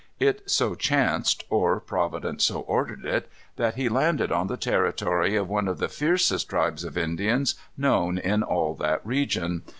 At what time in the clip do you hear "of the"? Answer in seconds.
5.67-5.89